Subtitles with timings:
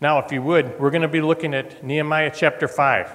[0.00, 3.10] Now, if you would, we're going to be looking at Nehemiah chapter 5.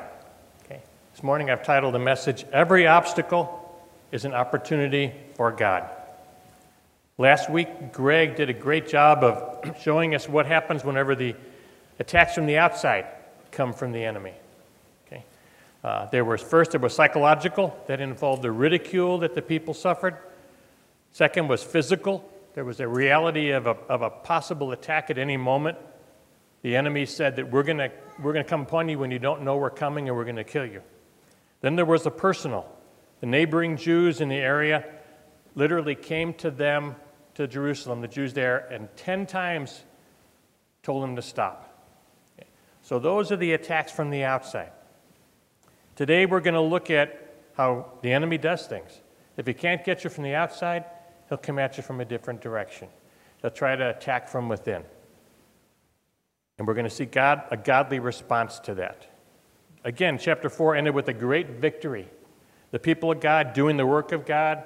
[0.65, 0.81] Okay.
[1.13, 5.89] This morning I've titled the message, Every Obstacle is an Opportunity for God.
[7.17, 11.35] Last week, Greg did a great job of showing us what happens whenever the
[11.99, 13.05] attacks from the outside
[13.51, 14.33] come from the enemy.
[15.07, 15.23] Okay.
[15.85, 20.17] Uh, there was first there was psychological that involved the ridicule that the people suffered.
[21.13, 22.29] Second was physical.
[22.55, 25.77] There was a reality of a, of a possible attack at any moment
[26.63, 29.43] the enemy said that we're going we're going to come upon you when you don't
[29.43, 30.81] know we're coming and we're going to kill you.
[31.61, 32.67] Then there was the personal.
[33.19, 34.85] The neighboring Jews in the area
[35.55, 36.95] literally came to them,
[37.35, 39.83] to Jerusalem, the Jews there, and 10 times
[40.83, 41.69] told them to stop.
[42.81, 44.71] So those are the attacks from the outside.
[45.95, 49.01] Today we're going to look at how the enemy does things.
[49.37, 50.85] If he can't get you from the outside,
[51.29, 52.87] he'll come at you from a different direction.
[53.41, 54.83] He'll try to attack from within.
[56.63, 59.05] And we're going to see God, a godly response to that.
[59.83, 62.07] Again, chapter 4 ended with a great victory.
[62.71, 64.63] The people of God doing the work of God.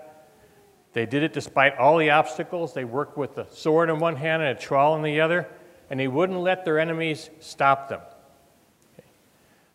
[0.94, 2.76] They did it despite all the obstacles.
[2.76, 5.50] They worked with a sword in one hand and a trowel in the other,
[5.90, 8.02] and they wouldn't let their enemies stop them.
[8.94, 9.08] Okay.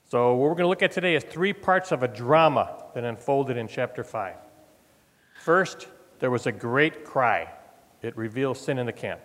[0.09, 3.03] So, what we're going to look at today is three parts of a drama that
[3.03, 4.37] unfolded in chapter 5.
[5.41, 5.89] First,
[6.21, 7.53] there was a great cry,
[8.01, 9.23] it reveals sin in the camp.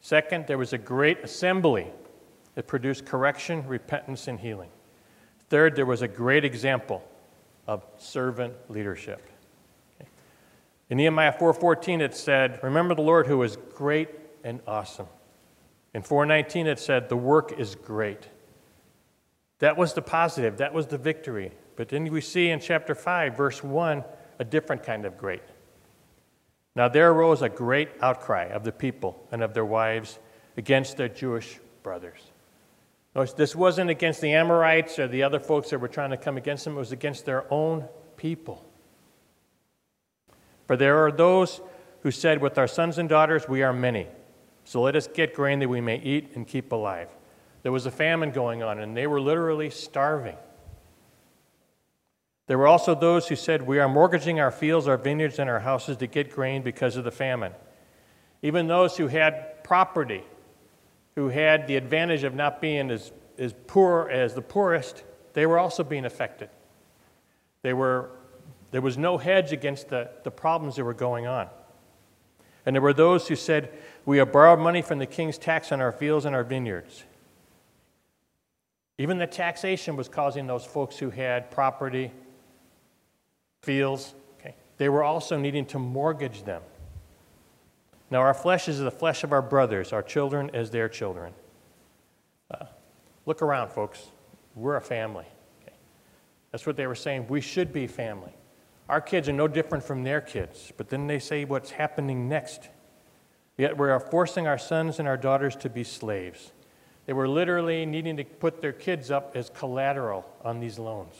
[0.00, 1.90] Second, there was a great assembly
[2.56, 4.70] it produced correction, repentance, and healing.
[5.48, 7.02] Third, there was a great example
[7.66, 9.22] of servant leadership.
[10.90, 14.10] In Nehemiah 4:14 it said, "Remember the Lord who is great
[14.44, 15.08] and awesome."
[15.94, 18.28] In 4:19 it said, "The work is great."
[19.60, 21.52] That was the positive, that was the victory.
[21.76, 24.04] But then we see in chapter 5 verse 1
[24.38, 25.42] a different kind of great.
[26.74, 30.18] Now there arose a great outcry of the people and of their wives
[30.56, 32.31] against their Jewish brothers.
[33.14, 36.36] Notice this wasn't against the Amorites or the other folks that were trying to come
[36.36, 38.66] against them, it was against their own people.
[40.66, 41.60] For there are those
[42.00, 44.06] who said, With our sons and daughters we are many,
[44.64, 47.08] so let us get grain that we may eat and keep alive.
[47.62, 50.36] There was a famine going on, and they were literally starving.
[52.46, 55.60] There were also those who said, We are mortgaging our fields, our vineyards, and our
[55.60, 57.52] houses to get grain because of the famine.
[58.42, 60.24] Even those who had property
[61.14, 65.58] who had the advantage of not being as, as poor as the poorest, they were
[65.58, 66.48] also being affected.
[67.62, 68.10] They were,
[68.70, 71.48] there was no hedge against the, the problems that were going on.
[72.64, 73.70] And there were those who said,
[74.04, 77.04] We have borrowed money from the king's tax on our fields and our vineyards.
[78.98, 82.12] Even the taxation was causing those folks who had property,
[83.62, 86.62] fields, okay, they were also needing to mortgage them.
[88.12, 91.32] Now, our flesh is the flesh of our brothers, our children as their children.
[92.50, 92.66] Uh,
[93.24, 94.06] look around, folks.
[94.54, 95.24] We're a family.
[95.62, 95.74] Okay?
[96.50, 97.28] That's what they were saying.
[97.28, 98.34] We should be family.
[98.90, 102.68] Our kids are no different from their kids, but then they say what's happening next.
[103.56, 106.52] Yet we are forcing our sons and our daughters to be slaves.
[107.06, 111.14] They were literally needing to put their kids up as collateral on these loans.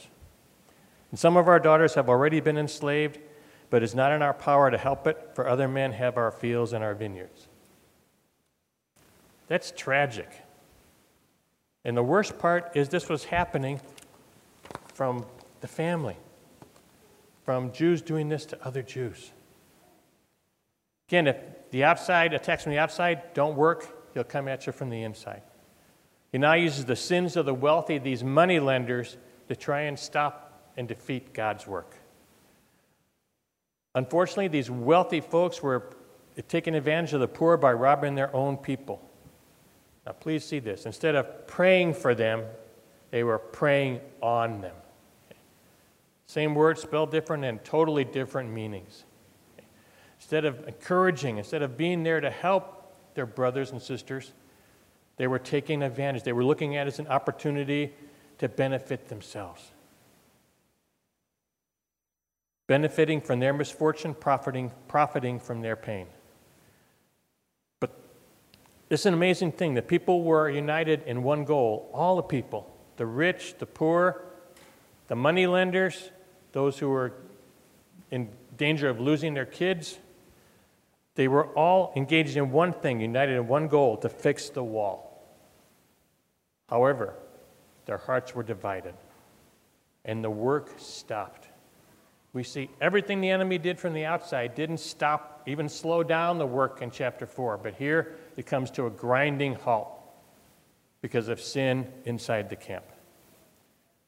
[1.09, 3.17] And some of our daughters have already been enslaved,
[3.73, 6.73] but it's not in our power to help it, for other men have our fields
[6.73, 7.47] and our vineyards.
[9.47, 10.29] That's tragic.
[11.83, 13.81] And the worst part is this was happening
[14.93, 15.25] from
[15.61, 16.17] the family,
[17.45, 19.31] from Jews doing this to other Jews.
[21.09, 21.37] Again, if
[21.71, 25.41] the outside attacks from the outside don't work, he'll come at you from the inside.
[26.31, 29.17] He now uses the sins of the wealthy, these money lenders,
[29.47, 31.97] to try and stop and defeat God's work.
[33.95, 35.95] Unfortunately, these wealthy folks were
[36.47, 39.01] taking advantage of the poor by robbing their own people.
[40.05, 40.85] Now, please see this.
[40.85, 42.43] Instead of praying for them,
[43.11, 44.75] they were preying on them.
[46.25, 49.03] Same word spelled different and totally different meanings.
[50.19, 54.33] Instead of encouraging, instead of being there to help their brothers and sisters,
[55.17, 56.23] they were taking advantage.
[56.23, 57.93] They were looking at it as an opportunity
[58.39, 59.72] to benefit themselves
[62.67, 66.07] benefiting from their misfortune, profiting, profiting from their pain.
[67.79, 67.91] But
[68.89, 73.05] it's an amazing thing that people were united in one goal, all the people the
[73.05, 74.23] rich, the poor,
[75.07, 76.11] the money lenders,
[76.51, 77.13] those who were
[78.11, 79.97] in danger of losing their kids.
[81.15, 85.23] They were all engaged in one thing, united in one goal to fix the wall.
[86.69, 87.15] However,
[87.85, 88.95] their hearts were divided,
[90.05, 91.47] and the work stopped.
[92.33, 96.47] We see everything the enemy did from the outside didn't stop, even slow down the
[96.47, 99.99] work in chapter 4, but here it comes to a grinding halt.
[101.01, 102.85] because of sin inside the camp.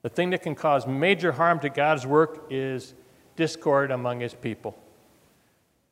[0.01, 2.93] The thing that can cause major harm to God's work is
[3.35, 4.77] discord among his people.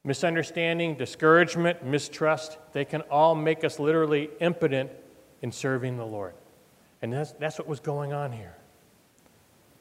[0.06, 4.91] Misunderstanding, discouragement, mistrust, they can all make us literally impotent
[5.41, 6.36] in serving the Lord.
[7.01, 8.56] And that's, that's what was going on here.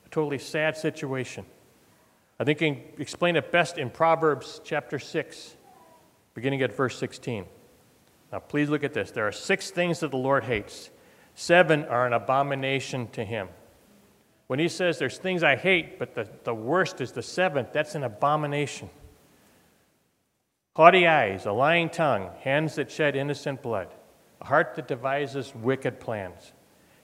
[0.05, 1.45] A totally sad situation.
[2.43, 5.57] I think you can explain it best in Proverbs chapter 6,
[6.35, 7.45] beginning at verse 16.
[8.33, 9.13] Now, please look at this.
[9.13, 10.91] There are six things that the Lord hates,
[11.37, 13.49] seven are an abomination to him.
[14.49, 17.95] When he says there's things I hate, but the, the worst is the seventh, that's
[17.95, 18.91] an abomination.
[20.75, 23.95] Haughty eyes, a lying tongue, hands that shed innocent blood,
[24.41, 26.55] a heart that devises wicked plans,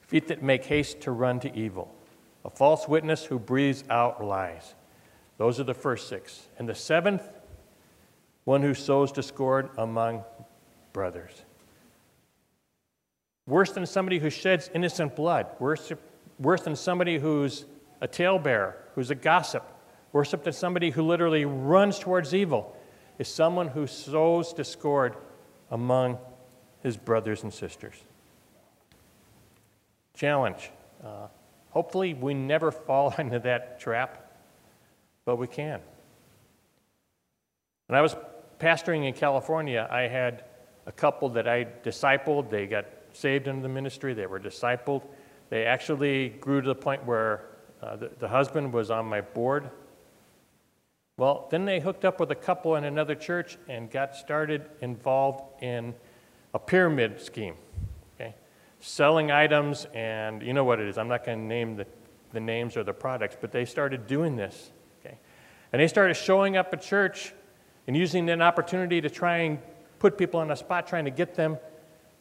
[0.01, 1.95] feet that make haste to run to evil,
[2.45, 4.75] a false witness who breathes out lies.
[5.39, 6.47] Those are the first six.
[6.59, 7.23] And the seventh,
[8.45, 10.25] one who sows discord among
[10.93, 11.33] brothers.
[13.47, 15.91] Worse than somebody who sheds innocent blood, worse,
[16.39, 17.65] worse than somebody who's
[18.01, 19.65] a talebearer, who's a gossip,
[20.13, 22.77] worse than somebody who literally runs towards evil,
[23.19, 25.17] is someone who sows discord
[25.71, 26.19] among
[26.83, 27.95] his brothers and sisters.
[30.15, 30.71] Challenge.
[31.03, 31.29] Uh,
[31.71, 34.28] hopefully, we never fall into that trap,
[35.29, 35.79] but we can.
[37.89, 38.17] When I was
[38.59, 40.45] pastoring in California, I had
[40.87, 42.49] a couple that I discipled.
[42.49, 45.03] They got saved into the ministry, they were discipled.
[45.51, 47.45] They actually grew to the point where
[47.83, 49.69] uh, the, the husband was on my board.
[51.19, 55.63] Well, then they hooked up with a couple in another church and got started involved
[55.63, 55.95] in
[56.55, 57.57] a pyramid scheme.
[58.15, 58.35] Okay?
[58.81, 60.97] Selling items, and you know what it is.
[60.97, 61.87] I'm not going to name the,
[62.33, 64.71] the names or the products, but they started doing this.
[65.73, 67.33] And they started showing up at church
[67.87, 69.59] and using an opportunity to try and
[69.99, 71.59] put people on the spot, trying to get them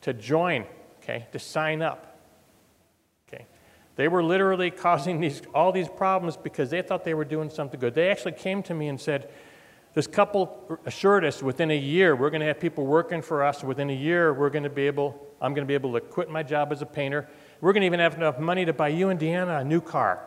[0.02, 0.66] to join,
[1.02, 2.18] okay, to sign up.
[3.28, 3.46] Okay.
[3.96, 7.80] They were literally causing these, all these problems because they thought they were doing something
[7.80, 7.94] good.
[7.94, 9.30] They actually came to me and said,
[9.94, 13.64] this couple assured us within a year we're going to have people working for us.
[13.64, 16.30] Within a year, we're going to be able, I'm going to be able to quit
[16.30, 17.28] my job as a painter.
[17.62, 20.24] We're going to even have enough money to buy you and Deanna a new car.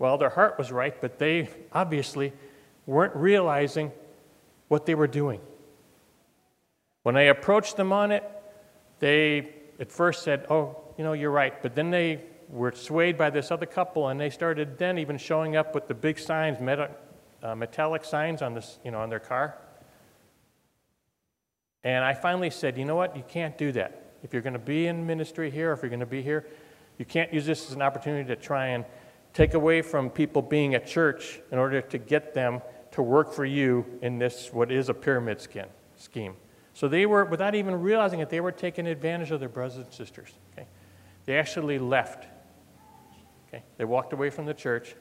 [0.00, 2.32] Well, their heart was right, but they obviously
[2.86, 3.92] weren't realizing
[4.68, 5.42] what they were doing.
[7.02, 8.24] When I approached them on it,
[8.98, 11.62] they at first said, Oh, you know, you're right.
[11.62, 15.54] But then they were swayed by this other couple, and they started then even showing
[15.54, 16.90] up with the big signs, meta,
[17.42, 19.58] uh, metallic signs on, this, you know, on their car.
[21.84, 23.14] And I finally said, You know what?
[23.18, 24.14] You can't do that.
[24.22, 26.46] If you're going to be in ministry here, if you're going to be here,
[26.96, 28.86] you can't use this as an opportunity to try and
[29.32, 32.60] take away from people being at church in order to get them
[32.92, 35.66] to work for you in this, what is a pyramid skin,
[35.96, 36.34] scheme.
[36.74, 39.92] So they were, without even realizing it, they were taking advantage of their brothers and
[39.92, 40.32] sisters.
[40.52, 40.66] Okay?
[41.26, 42.26] They actually left.
[43.48, 43.62] Okay?
[43.76, 44.94] They walked away from the church.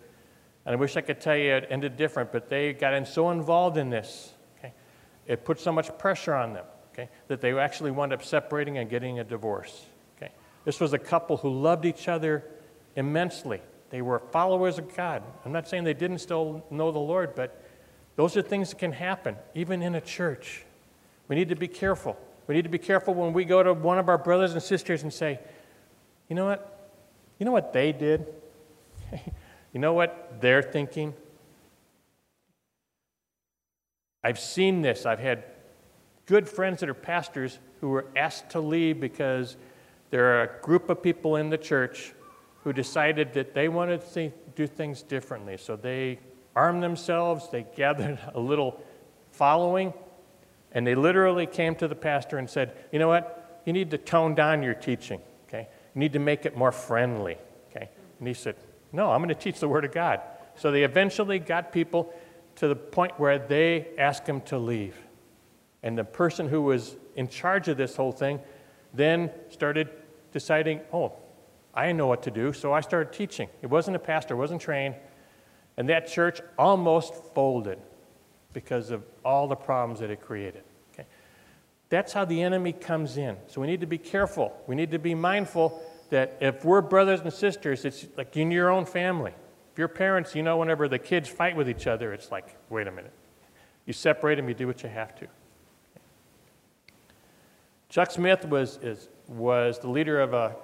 [0.66, 3.32] And I wish I could tell you it ended different, but they got in so
[3.32, 4.34] involved in this.
[4.58, 4.74] Okay?
[5.26, 8.90] It put so much pressure on them okay, that they actually wound up separating and
[8.90, 9.86] getting a divorce.
[10.18, 10.32] Okay?
[10.66, 12.44] This was a couple who loved each other
[12.96, 13.62] immensely.
[13.90, 15.24] They were followers of God.
[15.46, 17.64] I'm not saying they didn't still know the Lord, but
[18.16, 20.64] those are things that can happen, even in a church.
[21.28, 22.18] We need to be careful.
[22.48, 25.04] We need to be careful when we go to one of our brothers and sisters
[25.04, 25.40] and say,
[26.28, 26.92] you know what?
[27.38, 28.28] You know what they did?
[29.74, 31.14] you know what they're thinking?
[34.24, 35.06] I've seen this.
[35.06, 35.44] I've had
[36.26, 39.56] good friends that are pastors who were asked to leave because
[40.10, 42.14] there are a group of people in the church
[42.64, 45.58] who decided that they wanted to do things differently.
[45.58, 46.20] So they
[46.56, 48.82] armed themselves, they gathered a little
[49.32, 49.94] following,
[50.72, 53.62] and they literally came to the pastor and said, You know what?
[53.66, 55.68] You need to tone down your teaching, okay?
[55.96, 57.38] You need to make it more friendly,
[57.70, 57.90] okay?
[58.20, 58.56] And he said,
[58.92, 60.22] No, I'm going to teach the Word of God.
[60.56, 62.14] So they eventually got people
[62.58, 64.98] to the point where they asked him to leave.
[65.82, 68.42] And the person who was in charge of this whole thing
[68.94, 69.90] then started
[70.34, 71.14] deciding, Oh,
[71.74, 72.54] I didn't know what to do.
[72.54, 73.50] So I started teaching.
[73.62, 74.96] It wasn't a pastor, wasn't trained.
[75.78, 77.80] And that church almost folded
[78.54, 80.64] because of all the problems that it created.
[80.94, 81.08] Okay?
[81.90, 83.38] That's how the enemy comes in.
[83.48, 84.56] So we need to be careful.
[84.68, 88.70] We need to be mindful that if we're brothers and sisters, it's like in your
[88.70, 89.34] own family.
[89.72, 92.88] If you're parents, you know, whenever the kids fight with each other, it's like, wait
[92.88, 93.14] a minute.
[93.86, 95.28] You separate them, you do what you have to.
[97.90, 100.56] Chuck Smith was, is, was the leader of a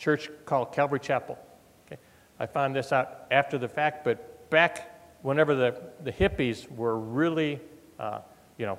[0.00, 1.38] church called Calvary Chapel.
[1.86, 2.00] Okay?
[2.40, 7.60] I found this out after the fact, but back whenever the, the hippies were really,
[7.98, 8.20] uh,
[8.56, 8.78] you know,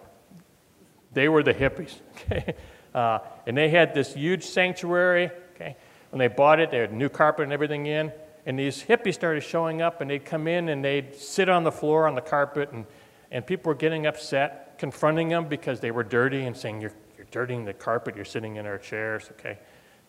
[1.13, 1.95] they were the hippies.
[2.31, 2.55] Okay?
[2.93, 5.31] Uh, and they had this huge sanctuary.
[5.55, 5.77] Okay,
[6.09, 8.11] when they bought it, they had new carpet and everything in.
[8.45, 11.71] And these hippies started showing up, and they'd come in and they'd sit on the
[11.71, 12.85] floor on the carpet, and,
[13.31, 17.27] and people were getting upset, confronting them because they were dirty and saying, "You're, you're
[17.31, 18.15] dirtying the carpet.
[18.17, 19.57] You're sitting in our chairs." Okay,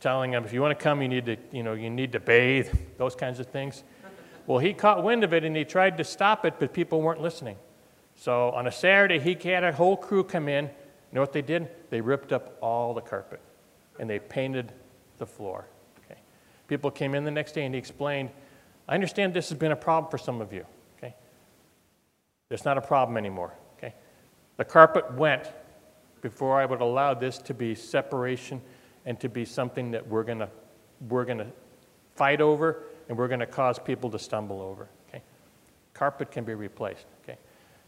[0.02, 2.20] telling them, "If you want to come, you need to, you know, you need to
[2.20, 2.68] bathe."
[2.98, 3.84] Those kinds of things.
[4.44, 7.20] Well, he caught wind of it and he tried to stop it, but people weren't
[7.20, 7.56] listening.
[8.16, 10.64] So on a Saturday, he had a whole crew come in.
[10.64, 10.70] You
[11.12, 11.68] know what they did?
[11.90, 13.40] They ripped up all the carpet
[13.98, 14.72] and they painted
[15.18, 15.66] the floor.
[16.04, 16.20] Okay.
[16.68, 18.30] People came in the next day and he explained,
[18.88, 20.66] I understand this has been a problem for some of you.
[20.98, 21.14] Okay.
[22.50, 23.54] It's not a problem anymore.
[23.76, 23.94] Okay.
[24.56, 25.50] The carpet went
[26.20, 28.60] before I would allow this to be separation
[29.04, 30.48] and to be something that we're going to
[31.08, 31.46] we're going to
[32.14, 34.88] fight over and we're going to cause people to stumble over.
[35.08, 35.22] Okay?
[35.94, 37.04] Carpet can be replaced.
[37.22, 37.38] Okay?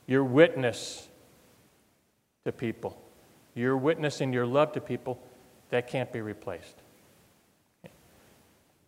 [0.06, 1.09] Your witness
[2.44, 3.00] to people,
[3.54, 5.21] your witness and your love to people,
[5.71, 6.75] that can't be replaced.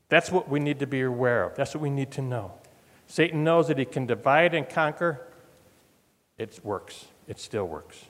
[0.08, 1.56] That's what we need to be aware of.
[1.56, 2.52] That's what we need to know.
[3.08, 5.26] Satan knows that he can divide and conquer.
[6.38, 7.06] It works.
[7.26, 8.04] It still works.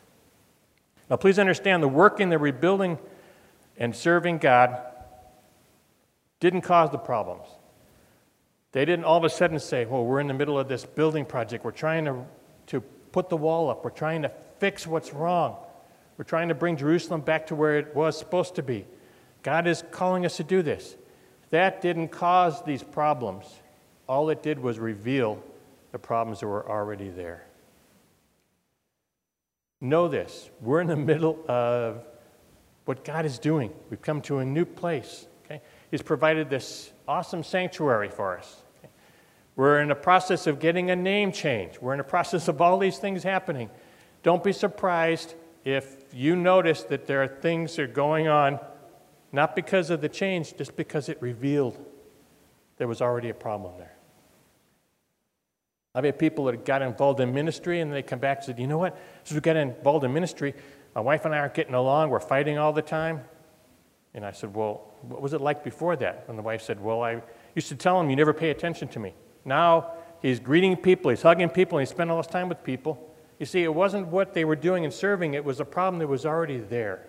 [1.09, 2.99] Now, please understand the working, the rebuilding,
[3.79, 4.79] and serving God
[6.41, 7.47] didn't cause the problems.
[8.73, 11.25] They didn't all of a sudden say, well, we're in the middle of this building
[11.25, 11.65] project.
[11.65, 12.25] We're trying to,
[12.67, 13.85] to put the wall up.
[13.85, 15.57] We're trying to fix what's wrong.
[16.19, 18.87] We're trying to bring Jerusalem back to where it was supposed to be.
[19.43, 20.97] God is calling us to do this.
[21.51, 23.47] That didn't cause these problems.
[24.09, 25.43] All it did was reveal
[25.93, 27.47] the problems that were already there.
[29.81, 32.03] Know this we're in the middle of
[32.87, 33.71] what God is doing.
[33.91, 35.27] We've come to a new place.
[35.45, 35.61] Okay?
[35.91, 38.63] He's provided this awesome sanctuary for us.
[39.57, 41.81] We're in the process of getting a name change.
[41.81, 43.71] We're in the process of all these things happening.
[44.23, 48.61] Don't be surprised if you notice that there are things that are going on,
[49.33, 51.79] not because of the change, just because it revealed
[52.77, 53.97] there was already a problem there.
[55.95, 58.67] I've had people that got involved in ministry and they come back and said, you
[58.67, 58.99] know what?
[59.25, 60.55] Since we got involved in ministry,
[60.97, 62.09] my wife and I aren't getting along.
[62.09, 63.21] We're fighting all the time.
[64.15, 66.25] And I said, well, what was it like before that?
[66.27, 67.21] And the wife said, well, I
[67.55, 69.13] used to tell him, you never pay attention to me.
[69.45, 73.15] Now he's greeting people, he's hugging people, and he spent all his time with people.
[73.39, 76.07] You see, it wasn't what they were doing and serving, it was a problem that
[76.07, 77.07] was already there.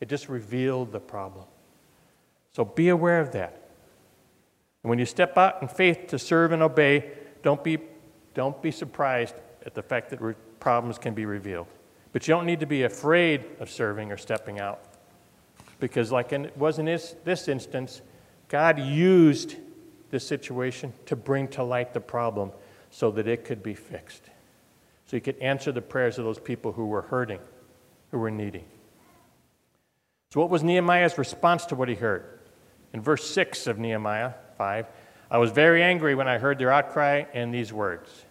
[0.00, 1.44] It just revealed the problem.
[2.50, 3.70] So be aware of that.
[4.82, 7.12] And when you step out in faith to serve and obey,
[7.44, 7.78] don't be,
[8.34, 11.68] don't be surprised at the fact that re- problems can be revealed.
[12.14, 14.80] But you don't need to be afraid of serving or stepping out.
[15.80, 18.02] Because, like it was in this, this instance,
[18.48, 19.56] God used
[20.12, 22.52] this situation to bring to light the problem
[22.92, 24.22] so that it could be fixed.
[25.06, 27.40] So he could answer the prayers of those people who were hurting,
[28.12, 28.64] who were needy.
[30.32, 32.38] So, what was Nehemiah's response to what he heard?
[32.92, 34.86] In verse 6 of Nehemiah 5,
[35.32, 38.23] I was very angry when I heard their outcry and these words.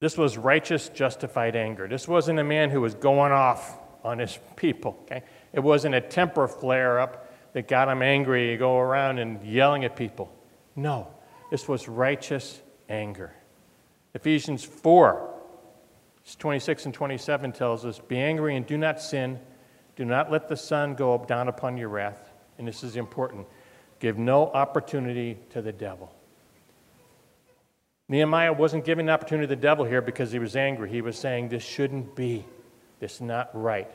[0.00, 1.88] This was righteous, justified anger.
[1.88, 4.98] This wasn't a man who was going off on his people.
[5.02, 5.22] Okay?
[5.52, 9.84] It wasn't a temper flare up that got him angry, you go around and yelling
[9.84, 10.30] at people.
[10.74, 11.08] No,
[11.50, 12.60] this was righteous
[12.90, 13.32] anger.
[14.12, 15.34] Ephesians 4,
[16.38, 19.40] 26 and 27 tells us, Be angry and do not sin.
[19.96, 22.30] Do not let the sun go up, down upon your wrath.
[22.58, 23.46] And this is important.
[23.98, 26.12] Give no opportunity to the devil.
[28.08, 30.88] Nehemiah wasn't giving an opportunity to the devil here because he was angry.
[30.90, 32.44] He was saying, This shouldn't be.
[33.00, 33.90] This is not right.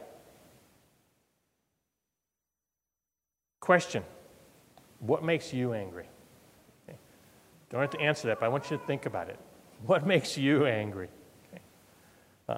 [3.62, 4.03] Question
[5.00, 6.08] What makes you angry?
[6.89, 6.98] Okay.
[7.70, 9.39] Don't have to answer that, but I want you to think about it.
[9.86, 11.08] What makes you angry?
[11.48, 11.62] Okay.
[12.50, 12.58] Uh,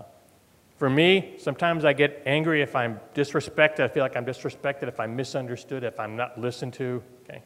[0.77, 3.81] for me, sometimes I get angry if I'm disrespected.
[3.81, 7.03] I feel like I'm disrespected, if I'm misunderstood, if I'm not listened to.
[7.23, 7.43] Okay.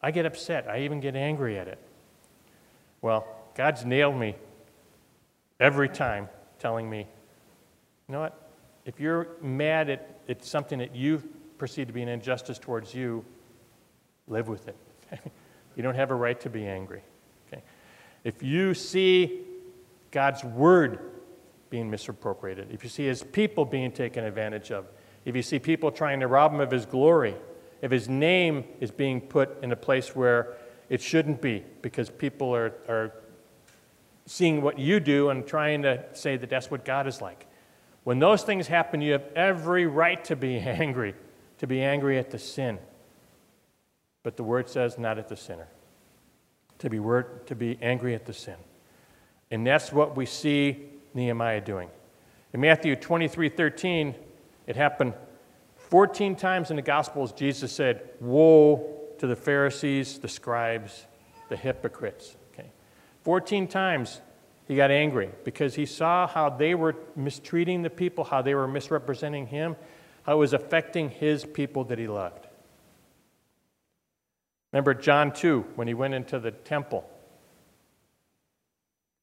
[0.00, 0.68] I get upset.
[0.68, 1.80] I even get angry at it.
[3.06, 4.34] Well, God's nailed me
[5.60, 7.06] every time, telling me,
[8.08, 8.50] you know what?
[8.84, 11.22] If you're mad at, at something that you
[11.56, 13.24] perceive to be an injustice towards you,
[14.26, 14.76] live with it.
[15.76, 17.00] you don't have a right to be angry.
[17.46, 17.62] Okay?
[18.24, 19.42] If you see
[20.10, 20.98] God's word
[21.70, 24.84] being misappropriated, if you see his people being taken advantage of,
[25.24, 27.36] if you see people trying to rob him of his glory,
[27.82, 30.56] if his name is being put in a place where
[30.88, 33.12] it shouldn't be because people are, are
[34.26, 37.46] seeing what you do and trying to say that that's what God is like.
[38.04, 41.14] When those things happen, you have every right to be angry
[41.58, 42.78] to be angry at the sin.
[44.22, 45.68] But the word says not at the sinner.
[46.80, 48.56] To be, word, to be angry at the sin.
[49.50, 51.88] And that's what we see Nehemiah doing.
[52.52, 54.14] In Matthew 23 13,
[54.66, 55.14] it happened
[55.76, 61.06] 14 times in the Gospels, Jesus said, Woe to the Pharisees, the scribes,
[61.48, 62.36] the hypocrites.
[62.52, 62.70] Okay.
[63.22, 64.20] 14 times
[64.66, 68.66] he got angry because he saw how they were mistreating the people, how they were
[68.66, 69.76] misrepresenting him,
[70.24, 72.46] how it was affecting his people that he loved.
[74.72, 77.08] Remember John 2 when he went into the temple?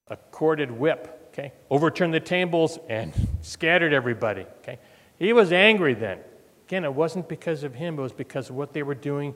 [0.07, 1.51] A corded whip, okay?
[1.69, 4.79] Overturned the tables and scattered everybody, okay?
[5.19, 6.19] He was angry then.
[6.67, 9.35] Again, it wasn't because of him, it was because of what they were doing,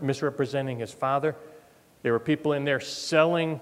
[0.00, 1.36] misrepresenting his father.
[2.02, 3.60] There were people in there selling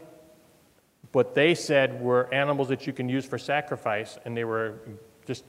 [1.12, 4.80] what they said were animals that you can use for sacrifice, and they were
[5.26, 5.44] just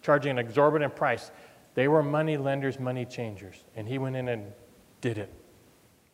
[0.00, 1.30] charging an exorbitant price.
[1.74, 4.52] They were money lenders, money changers, and he went in and
[5.00, 5.32] did it.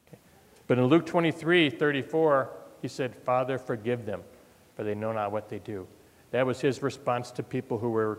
[0.09, 0.19] Okay.
[0.67, 2.51] But in Luke 23 34,
[2.83, 4.23] he said, Father, forgive them,
[4.77, 5.87] for they know not what they do.
[6.31, 8.19] That was his response to people who were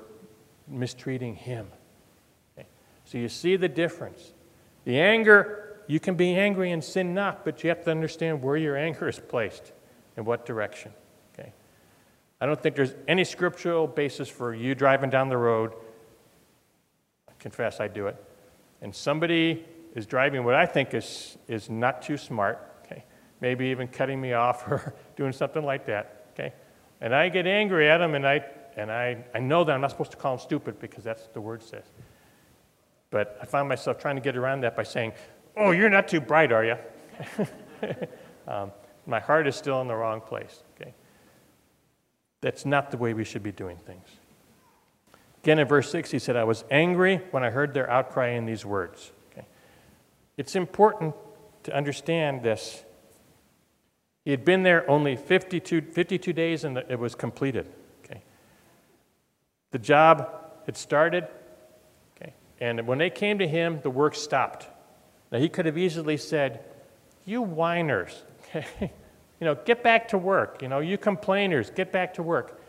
[0.67, 1.67] mistreating him.
[3.09, 4.33] So you see the difference.
[4.85, 8.55] The anger, you can be angry and sin not, but you have to understand where
[8.55, 9.71] your anger is placed
[10.15, 10.93] and what direction.
[11.33, 11.51] Okay?
[12.39, 15.73] I don't think there's any scriptural basis for you driving down the road.
[17.27, 18.23] I confess I do it.
[18.83, 19.65] And somebody
[19.95, 23.03] is driving what I think is, is not too smart, okay?
[23.41, 26.53] Maybe even cutting me off or doing something like that, okay?
[27.01, 28.45] And I get angry at them and I
[28.77, 31.33] and I, I know that I'm not supposed to call them stupid because that's what
[31.33, 31.83] the word says.
[33.09, 35.11] But I find myself trying to get around that by saying,
[35.57, 36.75] Oh, you're not too bright, are you?
[38.47, 38.71] um,
[39.05, 40.63] my heart is still in the wrong place.
[40.75, 40.93] Okay?
[42.41, 44.07] That's not the way we should be doing things.
[45.43, 48.45] Again, in verse 6, he said, I was angry when I heard their outcry in
[48.45, 49.11] these words.
[49.31, 49.45] Okay?
[50.37, 51.15] It's important
[51.63, 52.83] to understand this.
[54.25, 57.67] He had been there only 52, 52 days and it was completed.
[58.03, 58.21] Okay?
[59.71, 60.29] The job
[60.65, 61.27] had started,
[62.15, 62.33] okay?
[62.59, 64.67] and when they came to him, the work stopped.
[65.31, 66.63] Now, he could have easily said,
[67.25, 68.65] You whiners, okay?
[69.39, 70.61] you know, get back to work.
[70.61, 72.61] You know, you complainers, get back to work.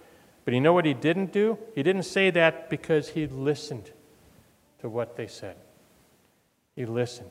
[0.44, 1.58] But you know what he didn't do?
[1.74, 3.90] He didn't say that because he listened
[4.80, 5.56] to what they said.
[6.74, 7.30] He listened.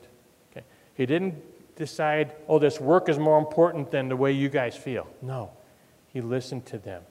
[0.50, 0.64] Okay?
[0.94, 1.34] He didn't
[1.76, 5.06] decide, oh, this work is more important than the way you guys feel.
[5.22, 5.50] No.
[6.12, 7.02] He listened to them.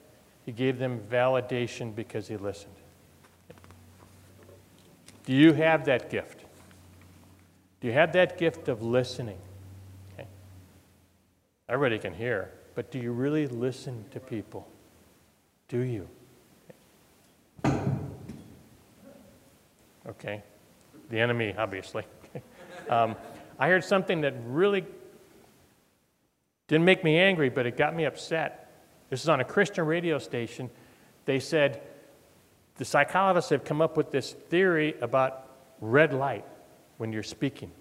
[0.46, 2.76] He gave them validation because he listened.
[5.26, 6.38] Do you have that gift?
[7.82, 9.38] Do you have that gift of listening?
[10.13, 10.28] Okay.
[11.70, 14.68] Everybody can hear, but do you really listen to people?
[15.70, 16.08] Do you?
[20.08, 20.44] Okay.
[21.10, 22.04] The enemy, obviously.
[22.89, 23.15] um,
[23.58, 24.86] I heard something that really
[26.68, 28.72] didn't make me angry, but it got me upset.
[29.10, 30.70] This is on a Christian radio station.
[31.26, 31.82] They said,
[32.76, 35.48] the psychologists have come up with this theory about
[35.80, 36.46] red light
[37.00, 37.72] when you're speaking.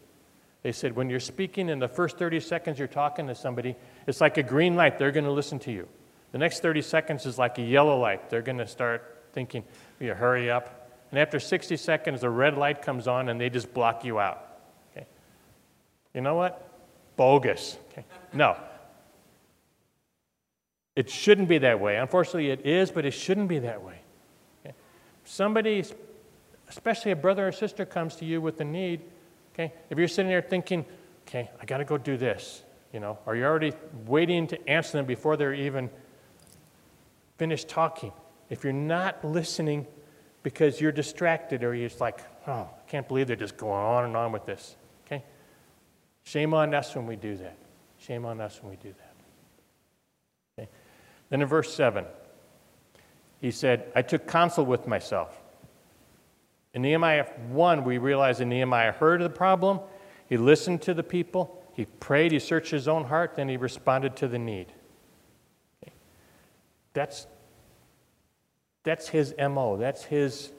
[0.63, 3.77] They said when you're speaking in the first 30 seconds you're talking to somebody,
[4.07, 5.87] it's like a green light, they're going to listen to you.
[6.33, 9.65] The next 30 seconds is like a yellow light, they're going to start thinking,
[10.01, 10.91] you hurry up.
[11.11, 14.47] And after 60 seconds, the red light comes on and they just block you out.
[14.93, 15.07] Okay?
[16.15, 16.69] You know what?
[17.17, 17.77] Bogus.
[17.93, 18.05] Okay?
[18.33, 18.57] No.
[20.97, 21.97] It shouldn't be that way.
[21.97, 24.01] Unfortunately, it is, but it shouldn't be that way
[25.29, 25.85] somebody,
[26.69, 29.01] especially a brother or sister, comes to you with a need,
[29.55, 30.85] okay, if you're sitting there thinking,
[31.27, 33.73] okay, I got to go do this, you know, or you're already
[34.07, 35.91] waiting to answer them before they're even
[37.37, 38.13] finished talking,
[38.51, 39.87] if you're not listening
[40.43, 44.05] because you're distracted or you're just like, oh, I can't believe they're just going on
[44.05, 44.77] and on with this,
[45.07, 45.23] okay?
[46.25, 47.57] Shame on us when we do that.
[47.99, 50.63] Shame on us when we do that.
[50.63, 50.71] Okay?
[51.31, 52.05] Then in verse 7,
[53.41, 55.39] he said, I took counsel with myself.
[56.79, 59.81] In Nehemiah 1, we realize that Nehemiah heard of the problem,
[60.29, 64.15] he listened to the people, he prayed, he searched his own heart, then he responded
[64.19, 64.73] to the need.
[66.93, 67.27] That's,
[68.85, 70.53] that's his MO, that's his,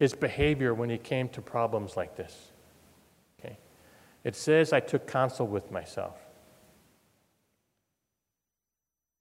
[0.00, 2.50] his behavior when he came to problems like this.
[3.38, 3.56] Okay.
[4.24, 6.16] It says, I took counsel with myself.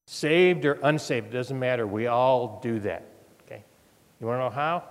[0.07, 1.85] Saved or unsaved, it doesn't matter.
[1.85, 3.05] We all do that.
[3.43, 3.63] Okay?
[4.19, 4.85] You want to know how?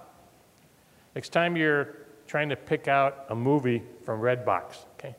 [1.14, 5.16] Next time you're trying to pick out a movie from Redbox, okay?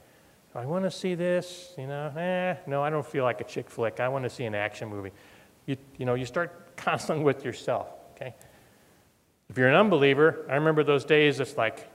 [0.56, 3.70] I want to see this, you know, eh, no, I don't feel like a chick
[3.70, 4.00] flick.
[4.00, 5.12] I want to see an action movie.
[5.66, 8.34] You, you know, you start counseling with yourself, okay?
[9.50, 11.90] If you're an unbeliever, I remember those days, it's like,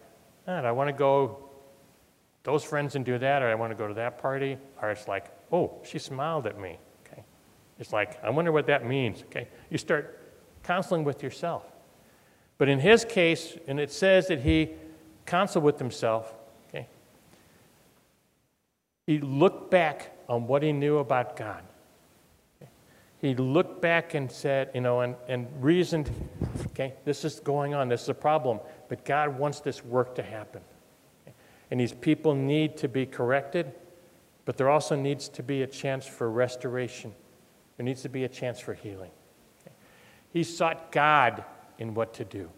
[0.47, 1.49] man, I want to go
[2.43, 5.09] those friends and do that, or I want to go to that party, or it's
[5.09, 6.79] like, oh, she smiled at me.
[7.07, 7.25] okay?
[7.79, 9.23] It's like, I wonder what that means.
[9.25, 10.21] Okay, you start
[10.63, 11.65] counseling with yourself.
[12.65, 14.71] But in his case, and it says that he
[15.27, 16.33] counseled with himself,
[16.71, 16.89] okay,
[19.07, 21.63] he looked back on what he knew about God.
[23.21, 26.11] He looked back and said, you know, and, and reasoned,
[26.69, 30.23] okay, this is going on, this is a problem, but God wants this work to
[30.23, 30.63] happen.
[31.71, 33.75] And these people need to be corrected,
[34.47, 37.13] but there also needs to be a chance for restoration.
[37.77, 39.11] There needs to be a chance for healing.
[40.33, 41.45] He sought God
[41.79, 42.51] in what to do.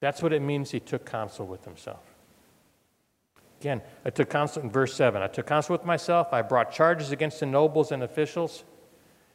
[0.00, 2.02] That's what it means he took counsel with himself.
[3.60, 5.22] Again, I took counsel in verse 7.
[5.22, 6.32] I took counsel with myself.
[6.32, 8.64] I brought charges against the nobles and officials.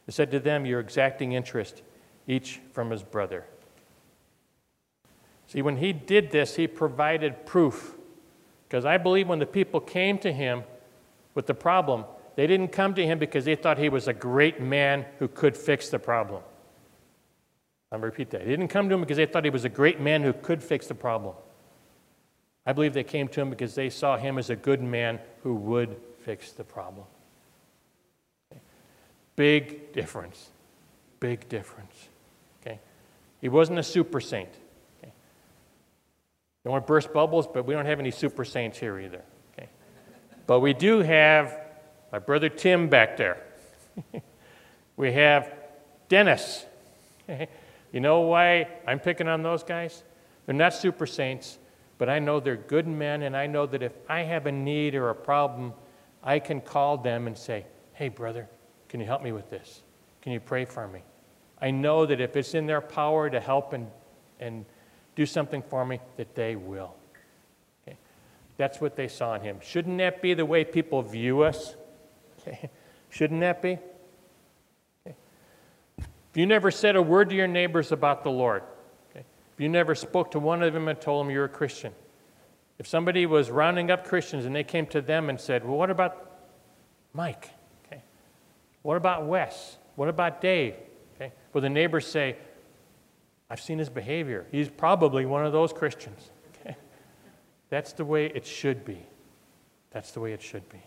[0.06, 1.82] I said to them, You're exacting interest,
[2.26, 3.46] each from his brother.
[5.46, 7.94] See, when he did this, he provided proof.
[8.68, 10.64] Because I believe when the people came to him
[11.34, 12.04] with the problem,
[12.36, 15.56] they didn't come to him because they thought he was a great man who could
[15.56, 16.42] fix the problem.
[17.90, 18.44] I'm going to repeat that.
[18.44, 20.62] They didn't come to him because they thought he was a great man who could
[20.62, 21.34] fix the problem.
[22.66, 25.54] I believe they came to him because they saw him as a good man who
[25.54, 27.06] would fix the problem.
[29.36, 30.50] Big difference.
[31.18, 32.08] Big difference.
[32.60, 32.78] Okay?
[33.40, 34.50] He wasn't a super saint.
[34.98, 35.12] Okay?
[36.64, 39.22] Don't want to burst bubbles, but we don't have any super saints here either.
[39.52, 39.68] Okay?
[40.46, 41.58] But we do have
[42.12, 43.42] my brother Tim back there.
[44.96, 45.52] we have
[46.08, 46.66] Dennis.
[47.30, 47.48] Okay?
[47.92, 50.02] You know why I'm picking on those guys?
[50.46, 51.58] They're not super saints,
[51.96, 54.94] but I know they're good men, and I know that if I have a need
[54.94, 55.72] or a problem,
[56.22, 58.48] I can call them and say, Hey, brother,
[58.88, 59.82] can you help me with this?
[60.22, 61.02] Can you pray for me?
[61.60, 63.88] I know that if it's in their power to help and,
[64.38, 64.64] and
[65.16, 66.94] do something for me, that they will.
[67.82, 67.98] Okay?
[68.56, 69.58] That's what they saw in him.
[69.60, 71.74] Shouldn't that be the way people view us?
[72.40, 72.70] Okay?
[73.10, 73.78] Shouldn't that be?
[76.38, 78.62] You never said a word to your neighbors about the Lord,
[79.10, 79.24] okay?
[79.54, 81.92] if you never spoke to one of them and told them you're a Christian,
[82.78, 85.90] if somebody was rounding up Christians and they came to them and said, Well, what
[85.90, 86.30] about
[87.12, 87.50] Mike?
[87.84, 88.00] Okay.
[88.82, 89.78] What about Wes?
[89.96, 90.76] What about Dave?
[91.16, 91.32] Okay.
[91.52, 92.36] Well, the neighbors say,
[93.50, 94.46] I've seen his behavior.
[94.52, 96.30] He's probably one of those Christians.
[96.60, 96.76] Okay.
[97.68, 99.04] That's the way it should be.
[99.90, 100.82] That's the way it should be.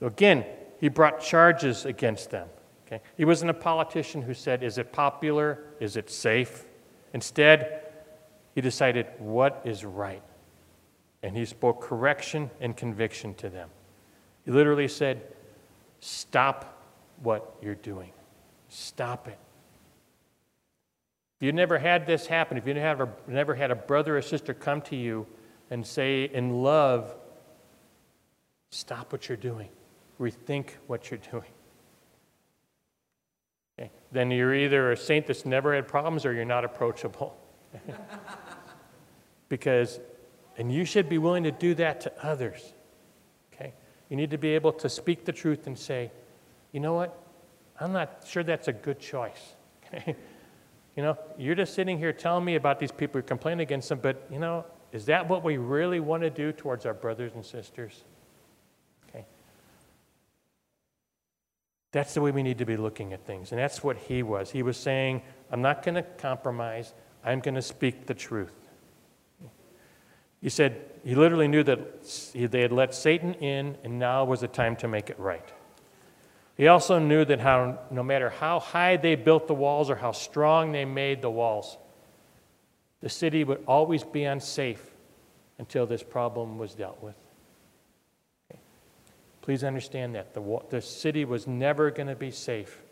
[0.00, 0.44] Again,
[0.78, 2.46] he brought charges against them.
[2.88, 3.02] Okay?
[3.16, 5.60] He wasn't a politician who said, Is it popular?
[5.78, 6.64] Is it safe?
[7.12, 7.82] Instead,
[8.54, 10.22] he decided what is right.
[11.22, 13.68] And he spoke correction and conviction to them.
[14.44, 15.22] He literally said,
[16.00, 16.82] Stop
[17.22, 18.12] what you're doing.
[18.70, 19.38] Stop it.
[21.40, 24.54] If you never had this happen, if you never, never had a brother or sister
[24.54, 25.26] come to you
[25.70, 27.14] and say in love,
[28.70, 29.68] Stop what you're doing,
[30.18, 31.50] rethink what you're doing
[33.78, 33.90] Okay.
[34.10, 37.36] Then you're either a saint that's never had problems or you're not approachable.
[39.48, 40.00] because,
[40.56, 42.72] and you should be willing to do that to others.
[43.52, 43.72] Okay?
[44.08, 46.10] You need to be able to speak the truth and say,
[46.72, 47.22] you know what?
[47.80, 49.54] I'm not sure that's a good choice.
[49.94, 50.16] Okay?
[50.96, 54.00] You know, you're just sitting here telling me about these people you're complaining against them,
[54.02, 57.46] but, you know, is that what we really want to do towards our brothers and
[57.46, 58.04] sisters?
[61.92, 63.50] That's the way we need to be looking at things.
[63.52, 64.50] And that's what he was.
[64.50, 66.92] He was saying, I'm not going to compromise,
[67.24, 68.52] I'm going to speak the truth.
[70.40, 74.48] He said he literally knew that they had let Satan in, and now was the
[74.48, 75.48] time to make it right.
[76.56, 80.12] He also knew that how, no matter how high they built the walls or how
[80.12, 81.78] strong they made the walls,
[83.00, 84.90] the city would always be unsafe
[85.58, 87.14] until this problem was dealt with.
[89.48, 90.34] Please understand that.
[90.34, 92.82] The, the city was never going to be safe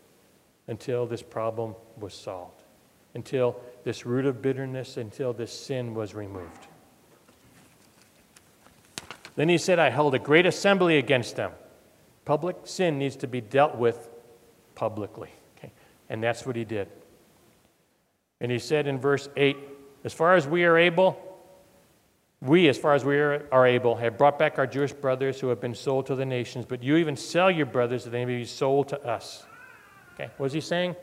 [0.67, 2.63] until this problem was solved,
[3.13, 6.65] until this root of bitterness, until this sin was removed.
[9.35, 11.51] Then he said, I held a great assembly against them.
[12.25, 14.09] Public sin needs to be dealt with
[14.73, 15.29] publicly.
[15.59, 15.71] Okay?
[16.09, 16.87] And that's what he did.
[18.41, 19.55] And he said in verse 8,
[20.03, 21.21] As far as we are able,
[22.41, 25.59] we, as far as we are able, have brought back our Jewish brothers who have
[25.59, 28.45] been sold to the nations, but you even sell your brothers that they may be
[28.45, 29.45] sold to us.
[30.13, 30.95] Okay, what is he saying?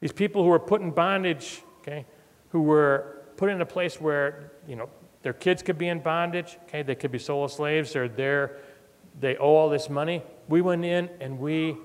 [0.00, 2.04] These people who were put in bondage, okay,
[2.50, 4.90] who were put in a place where, you know,
[5.22, 8.16] their kids could be in bondage, okay, they could be sold as slaves, or they're,
[8.16, 8.58] there,
[9.18, 10.22] they owe all this money.
[10.48, 11.76] We went in and we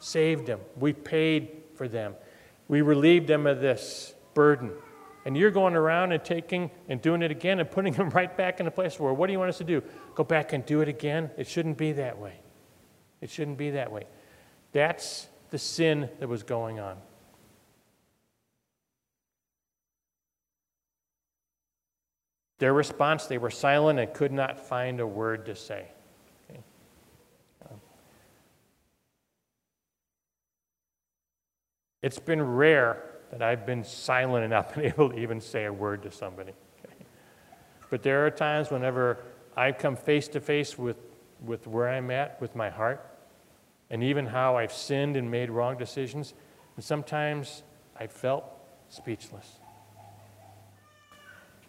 [0.00, 0.60] saved them.
[0.76, 2.14] We paid for them.
[2.68, 4.72] We relieved them of this burden.
[5.24, 8.60] And you're going around and taking and doing it again and putting them right back
[8.60, 9.82] in the place where, what do you want us to do?
[10.14, 11.30] Go back and do it again?
[11.36, 12.40] It shouldn't be that way.
[13.20, 14.04] It shouldn't be that way.
[14.72, 16.96] That's the sin that was going on.
[22.58, 25.86] Their response, they were silent and could not find a word to say.
[26.50, 26.60] Okay.
[27.64, 27.80] Um,
[32.02, 35.72] it's been rare that I've been silent and not been able to even say a
[35.72, 36.52] word to somebody.
[36.84, 37.04] Okay.
[37.90, 39.24] But there are times whenever
[39.56, 40.96] I come face to face with,
[41.44, 43.04] with where I'm at with my heart
[43.90, 46.32] and even how I've sinned and made wrong decisions,
[46.76, 47.64] and sometimes
[47.98, 48.44] I felt
[48.88, 49.58] speechless.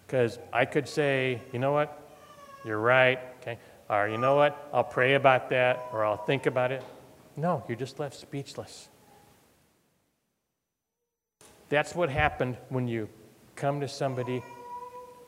[0.06, 2.00] Because I could say, you know what,
[2.64, 3.58] you're right, okay,
[3.90, 6.84] or you know what, I'll pray about that, or I'll think about it.
[7.36, 8.88] No, you're just left speechless.
[11.70, 13.10] That's what happened when you
[13.56, 14.44] come to somebody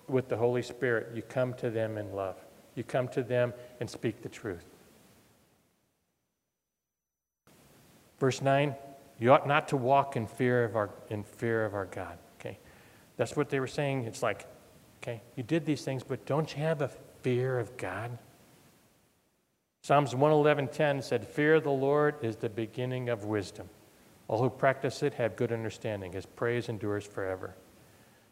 [0.07, 1.15] with the Holy Spirit.
[1.15, 2.37] You come to them in love,
[2.75, 4.65] you come to them and speak the truth.
[8.19, 8.75] Verse 9,
[9.19, 12.17] you ought not to walk in fear of our, in fear of our God.
[12.39, 12.57] Okay?
[13.15, 14.05] That's what they were saying.
[14.05, 14.47] It's like,
[15.01, 15.21] Okay?
[15.35, 16.89] You did these things, but don't you have a
[17.21, 18.17] fear of God?
[19.81, 23.69] Psalms 111:10 said, "Fear of the Lord is the beginning of wisdom.
[24.27, 26.13] All who practice it have good understanding.
[26.13, 27.55] His praise endures forever."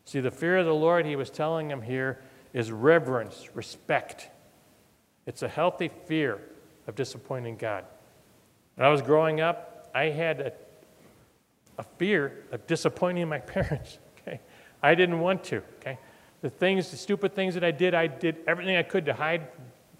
[0.06, 2.22] See, the fear of the Lord, he was telling them here,
[2.54, 4.30] is reverence, respect.
[5.26, 6.40] It's a healthy fear
[6.88, 7.86] of disappointing God.
[8.76, 10.54] When I was growing up, I had a,
[11.80, 13.98] a fear of disappointing my parents.
[14.20, 14.42] Okay?
[14.84, 15.64] I didn't want to.
[15.80, 15.98] Okay?
[16.46, 19.48] the things, the stupid things that I did, I did everything I could to hide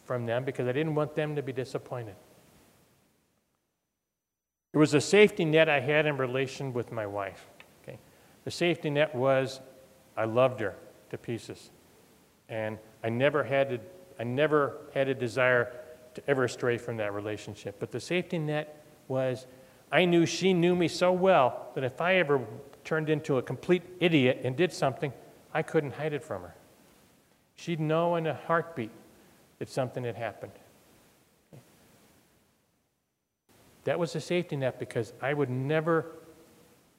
[0.04, 2.14] from them because I didn't want them to be disappointed.
[4.76, 7.48] It was a safety net I had in relation with my wife.
[7.82, 7.98] Okay?
[8.44, 9.62] The safety net was
[10.18, 10.76] I loved her
[11.12, 11.70] to pieces.
[12.50, 13.80] And I never had to,
[14.20, 15.72] I never had a desire
[16.16, 17.78] to ever stray from that relationship.
[17.80, 19.48] But the safety net was
[19.94, 22.42] I knew she knew me so well that if I ever
[22.84, 25.14] turned into a complete idiot and did something,
[25.54, 26.54] I couldn't hide it from her.
[27.56, 28.92] She'd know in a heartbeat
[29.60, 30.52] that something had happened.
[33.86, 36.12] That was a safety net because I would never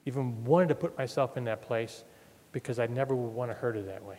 [0.05, 2.05] even wanted to put myself in that place
[2.53, 4.19] because I never would want to hurt her that way.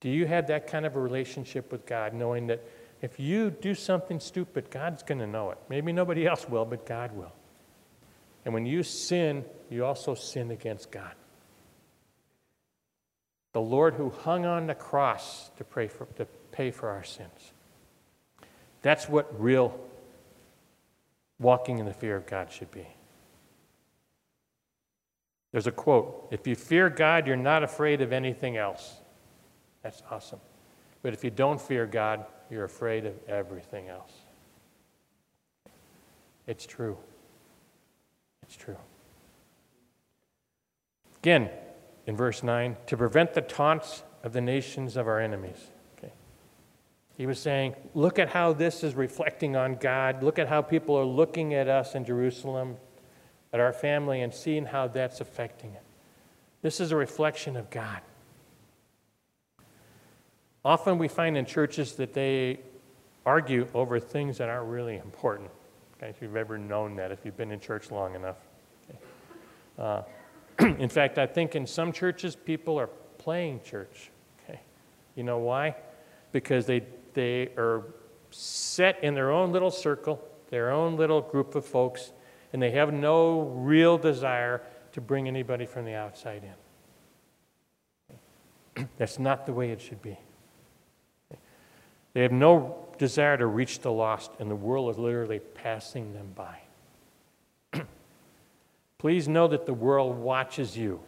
[0.00, 2.62] Do you have that kind of a relationship with God, knowing that
[3.00, 5.58] if you do something stupid, God's going to know it?
[5.68, 7.32] Maybe nobody else will, but God will.
[8.44, 11.14] And when you sin, you also sin against God
[13.54, 17.52] the Lord who hung on the cross to, pray for, to pay for our sins.
[18.82, 19.78] That's what real
[21.44, 22.88] walking in the fear of God should be.
[25.52, 28.96] There's a quote If you fear God, you're not afraid of anything else.
[29.82, 30.40] That's awesome.
[31.02, 34.12] But if you don't fear God, you're afraid of everything else.
[36.46, 36.96] It's true.
[38.42, 38.76] It's true.
[41.18, 41.50] Again,
[42.06, 45.70] in verse 9 to prevent the taunts of the nations of our enemies.
[47.16, 50.22] He was saying, look at how this is reflecting on God.
[50.22, 52.76] Look at how people are looking at us in Jerusalem,
[53.52, 55.82] at our family, and seeing how that's affecting it.
[56.62, 58.00] This is a reflection of God.
[60.64, 62.58] Often we find in churches that they
[63.26, 65.50] argue over things that aren't really important.
[65.96, 68.36] Okay, if you've ever known that, if you've been in church long enough.
[68.90, 68.98] Okay.
[69.78, 70.02] Uh,
[70.78, 74.10] in fact, I think in some churches, people are playing church.
[74.42, 74.60] Okay.
[75.16, 75.76] You know why?
[76.32, 76.82] Because they,
[77.14, 77.84] they are
[78.30, 82.12] set in their own little circle, their own little group of folks,
[82.52, 86.54] and they have no real desire to bring anybody from the outside in.
[88.98, 90.18] That's not the way it should be.
[92.12, 96.32] They have no desire to reach the lost, and the world is literally passing them
[96.34, 96.58] by.
[98.98, 101.00] Please know that the world watches you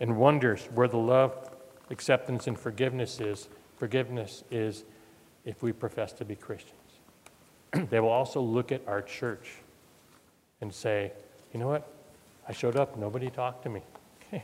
[0.00, 1.50] and wonders where the love,
[1.90, 3.48] acceptance, and forgiveness is.
[3.78, 4.84] Forgiveness is
[5.44, 6.74] if we profess to be Christians.
[7.90, 9.52] they will also look at our church
[10.60, 11.12] and say,
[11.52, 11.90] you know what?
[12.48, 13.82] I showed up, nobody talked to me.
[14.32, 14.40] uh,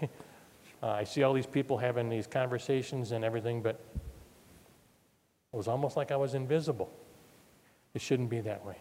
[0.83, 3.81] I see all these people having these conversations and everything, but
[5.53, 6.92] it was almost like I was invisible.
[7.94, 8.77] It shouldn't be that way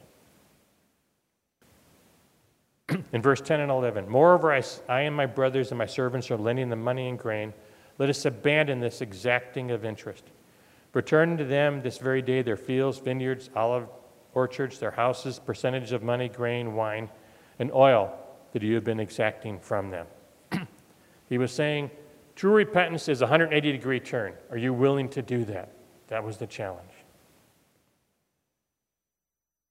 [3.13, 6.37] in verse 10 and 11 Moreover, I, I and my brothers and my servants are
[6.37, 7.53] lending them money and grain.
[7.97, 10.23] Let us abandon this exacting of interest.
[10.93, 13.88] Return to them this very day their fields, vineyards, olive
[14.34, 17.10] orchards, their houses, percentage of money, grain, wine,
[17.60, 18.13] and oil
[18.53, 20.08] that you have been exacting from them.
[21.29, 21.89] he was saying,
[22.36, 24.34] True repentance is a 180 degree turn.
[24.49, 25.69] Are you willing to do that?
[26.08, 26.89] That was the challenge.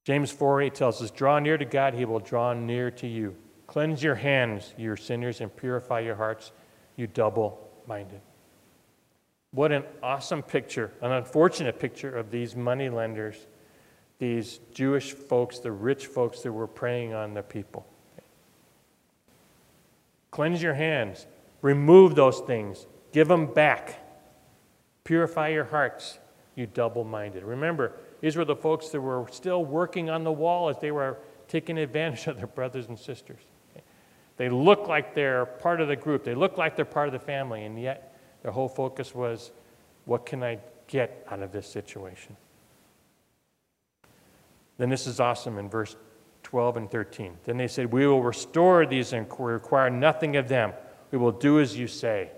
[0.04, 3.36] James 4 8 tells us, Draw near to God, he will draw near to you.
[3.68, 6.52] Cleanse your hands, you sinners, and purify your hearts,
[6.96, 8.20] you double minded.
[9.52, 13.46] What an awesome picture, an unfortunate picture of these money lenders,
[14.18, 17.86] these Jewish folks, the rich folks that were preying on the people.
[20.30, 21.26] Cleanse your hands,
[21.60, 23.98] remove those things, give them back,
[25.04, 26.18] purify your hearts,
[26.54, 27.42] you double minded.
[27.42, 31.18] Remember, these were the folks that were still working on the wall as they were
[31.48, 33.42] taking advantage of their brothers and sisters.
[34.38, 37.18] They look like they're part of the group, they look like they're part of the
[37.18, 38.11] family, and yet
[38.42, 39.52] their whole focus was,
[40.04, 42.36] what can I get out of this situation?
[44.78, 45.96] Then this is awesome in verse
[46.42, 47.38] 12 and 13.
[47.44, 50.72] Then they said, We will restore these and require nothing of them.
[51.10, 52.30] We will do as you say.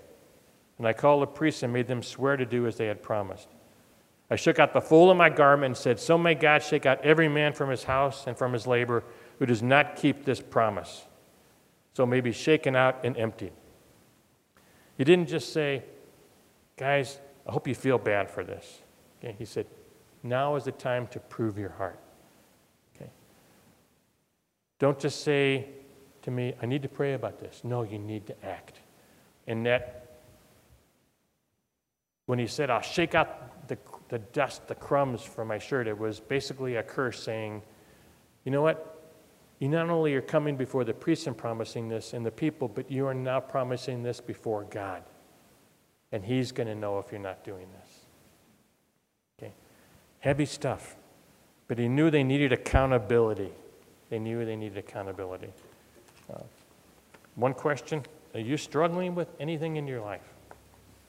[0.77, 3.47] And I called the priests and made them swear to do as they had promised.
[4.29, 7.03] I shook out the fold of my garment and said, So may God shake out
[7.03, 9.03] every man from his house and from his labor
[9.39, 11.05] who does not keep this promise.
[11.93, 13.53] So may be shaken out and emptied.
[14.97, 15.83] He didn't just say,
[16.77, 18.81] Guys, I hope you feel bad for this.
[19.19, 19.35] Okay?
[19.37, 19.65] He said,
[20.23, 21.99] Now is the time to prove your heart.
[22.95, 23.09] Okay?
[24.79, 25.69] Don't just say
[26.23, 27.61] to me, I need to pray about this.
[27.63, 28.79] No, you need to act.
[29.47, 30.17] And that,
[32.25, 33.77] when he said, I'll shake out the,
[34.09, 37.61] the dust, the crumbs from my shirt, it was basically a curse saying,
[38.43, 38.91] You know what?
[39.59, 42.91] You not only are coming before the priests and promising this and the people, but
[42.91, 45.01] you are now promising this before God
[46.15, 47.99] and He's going to know if you're not doing this.
[49.37, 49.53] Okay?
[50.19, 50.95] Heavy stuff.
[51.67, 53.51] But he knew they needed accountability.
[54.09, 55.49] They knew they needed accountability.
[56.33, 56.39] Uh,
[57.35, 58.01] one question
[58.33, 60.21] Are you struggling with anything in your life?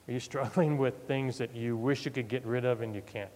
[0.09, 3.01] Are you struggling with things that you wish you could get rid of and you
[3.01, 3.31] can't?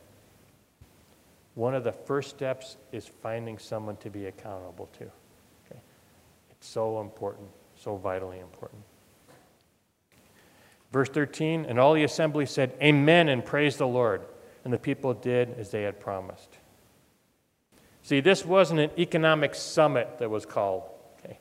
[1.56, 5.06] One of the first steps is finding someone to be accountable to.
[5.06, 5.80] Okay?
[6.52, 8.84] It's so important, so vitally important.
[10.92, 14.22] Verse 13, and all the assembly said, Amen, and praise the Lord.
[14.64, 16.50] And the people did as they had promised.
[18.04, 20.84] See, this wasn't an economic summit that was called.
[21.20, 21.40] Okay?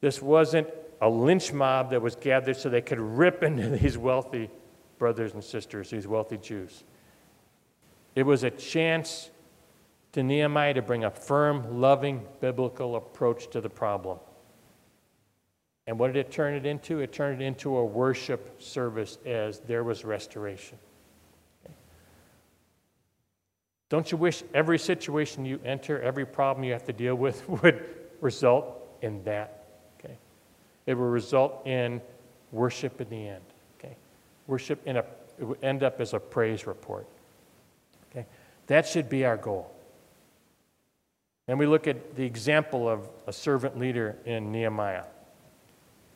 [0.00, 0.68] This wasn't
[1.00, 4.50] a lynch mob that was gathered so they could rip into these wealthy
[4.98, 6.84] brothers and sisters, these wealthy Jews.
[8.14, 9.30] It was a chance
[10.12, 14.18] to Nehemiah to bring a firm, loving, biblical approach to the problem.
[15.86, 17.00] And what did it turn it into?
[17.00, 20.78] It turned it into a worship service as there was restoration.
[21.64, 21.74] Okay.
[23.90, 27.84] Don't you wish every situation you enter, every problem you have to deal with, would
[28.20, 29.64] result in that?
[29.98, 30.16] Okay.
[30.86, 32.00] It will result in
[32.50, 33.44] worship in the end.
[33.78, 33.94] Okay.
[34.46, 35.04] Worship in a
[35.38, 37.06] it would end up as a praise report.
[38.10, 38.24] Okay.
[38.68, 39.70] That should be our goal.
[41.48, 45.02] And we look at the example of a servant leader in Nehemiah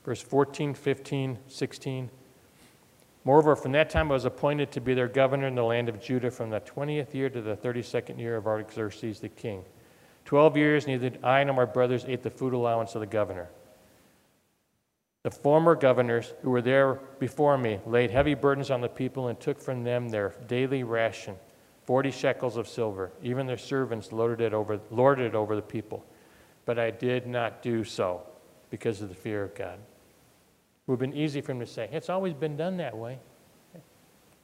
[0.08, 2.10] verse 14, 15, 16.
[3.24, 6.00] Moreover, from that time I was appointed to be their governor in the land of
[6.00, 9.62] Judah from the 20th year to the 32nd year of Artaxerxes the king.
[10.24, 13.50] Twelve years, neither I nor my brothers ate the food allowance of the governor.
[15.24, 19.38] The former governors who were there before me laid heavy burdens on the people and
[19.38, 21.36] took from them their daily ration,
[21.84, 23.12] 40 shekels of silver.
[23.22, 26.02] Even their servants loaded it over, lorded it over the people.
[26.64, 28.22] But I did not do so
[28.70, 29.78] because of the fear of God
[30.88, 33.18] would have been easy for him to say, it's always been done that way.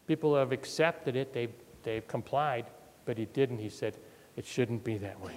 [0.06, 1.52] People have accepted it, they've,
[1.82, 2.66] they've complied,
[3.06, 3.58] but he didn't.
[3.58, 3.96] He said,
[4.36, 5.32] it shouldn't be that way.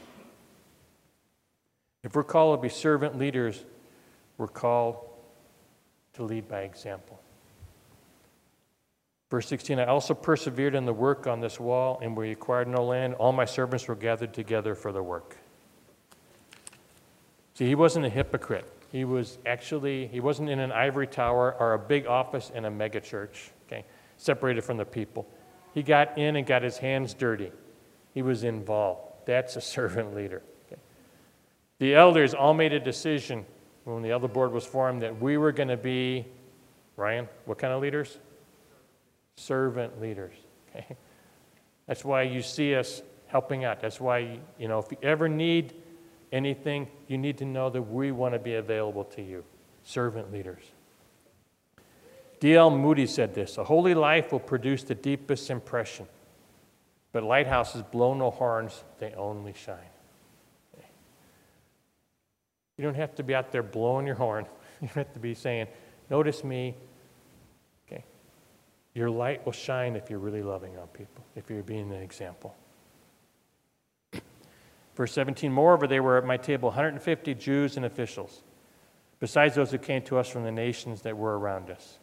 [2.03, 3.63] If we're called to be servant leaders,
[4.37, 4.97] we're called
[6.13, 7.19] to lead by example.
[9.29, 12.83] Verse 16 I also persevered in the work on this wall, and we acquired no
[12.83, 13.13] land.
[13.15, 15.37] All my servants were gathered together for the work.
[17.53, 18.65] See, he wasn't a hypocrite.
[18.97, 22.71] He was actually, he wasn't in an ivory tower or a big office in a
[22.71, 23.85] megachurch, okay,
[24.17, 25.27] separated from the people.
[25.75, 27.51] He got in and got his hands dirty.
[28.15, 29.01] He was involved.
[29.27, 30.41] That's a servant leader.
[30.65, 30.81] Okay.
[31.77, 33.45] The elders all made a decision
[33.83, 36.25] when the elder board was formed that we were going to be,
[36.95, 38.17] Ryan, what kind of leaders?
[39.35, 40.33] Servant leaders.
[40.71, 40.95] Okay.
[41.85, 43.79] That's why you see us helping out.
[43.79, 45.75] That's why, you know, if you ever need
[46.31, 49.43] anything, you need to know that we want to be available to you,
[49.83, 50.63] servant leaders.
[52.39, 52.69] D.L.
[52.69, 56.07] Moody said this A holy life will produce the deepest impression,
[57.11, 59.77] but lighthouses blow no horns, they only shine.
[62.77, 64.45] You don't have to be out there blowing your horn.
[64.79, 65.65] You have to be saying,
[66.11, 66.75] Notice me.
[67.87, 68.05] Okay.
[68.93, 72.55] Your light will shine if you're really loving on people, if you're being an example.
[74.97, 78.41] Verse 17 Moreover, there were at my table 150 Jews and officials,
[79.19, 81.99] besides those who came to us from the nations that were around us.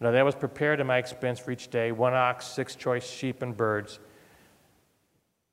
[0.00, 3.42] Now that was prepared at my expense for each day one ox, six choice sheep,
[3.42, 3.98] and birds,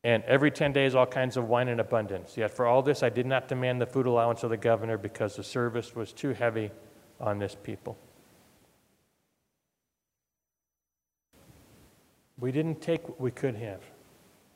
[0.06, 2.38] and every 10 days all kinds of wine in abundance.
[2.38, 5.36] Yet for all this I did not demand the food allowance of the governor because
[5.36, 6.72] the service was too heavy
[7.20, 7.98] on this people.
[12.40, 13.82] We didn't take what we could have.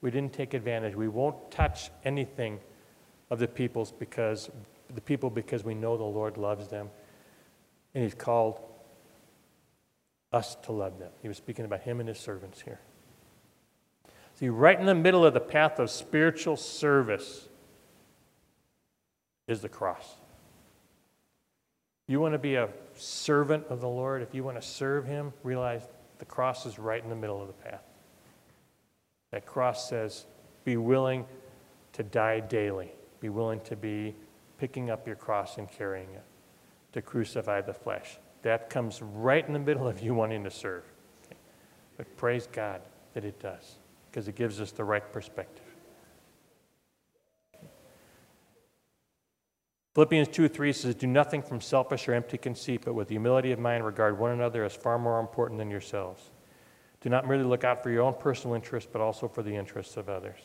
[0.01, 0.95] We didn't take advantage.
[0.95, 2.59] We won't touch anything
[3.29, 4.49] of the people's because
[4.93, 6.89] the people because we know the Lord loves them
[7.93, 8.59] and he's called
[10.33, 11.11] us to love them.
[11.21, 12.79] He was speaking about him and his servants here.
[14.35, 17.47] See, right in the middle of the path of spiritual service
[19.47, 20.15] is the cross.
[22.07, 25.33] You want to be a servant of the Lord, if you want to serve him,
[25.43, 25.83] realize
[26.19, 27.83] the cross is right in the middle of the path.
[29.31, 30.25] That cross says,
[30.63, 31.25] be willing
[31.93, 32.91] to die daily.
[33.19, 34.15] Be willing to be
[34.57, 36.23] picking up your cross and carrying it,
[36.93, 38.17] to crucify the flesh.
[38.43, 40.83] That comes right in the middle of you wanting to serve.
[41.25, 41.37] Okay.
[41.97, 42.81] But praise God
[43.13, 43.77] that it does,
[44.09, 45.65] because it gives us the right perspective.
[49.93, 53.59] Philippians 2 3 says, Do nothing from selfish or empty conceit, but with humility of
[53.59, 56.29] mind regard one another as far more important than yourselves.
[57.01, 59.97] Do not merely look out for your own personal interests, but also for the interests
[59.97, 60.39] of others.